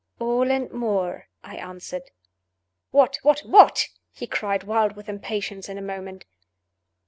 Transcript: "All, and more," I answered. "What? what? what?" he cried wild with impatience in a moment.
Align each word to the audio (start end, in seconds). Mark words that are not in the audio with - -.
"All, 0.17 0.49
and 0.49 0.71
more," 0.71 1.27
I 1.43 1.57
answered. 1.57 2.09
"What? 2.89 3.19
what? 3.21 3.41
what?" 3.41 3.87
he 4.11 4.25
cried 4.25 4.63
wild 4.63 4.95
with 4.95 5.07
impatience 5.07 5.69
in 5.69 5.77
a 5.77 5.81
moment. 5.83 6.25